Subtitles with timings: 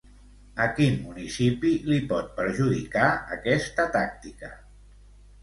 [0.63, 3.05] A quin municipi li pot perjudicar
[3.37, 4.53] aquesta tàctica?